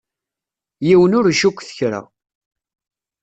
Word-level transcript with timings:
Yiwen 0.87 1.15
ur 1.17 1.25
icukket 1.27 1.69
kra. 1.77 2.01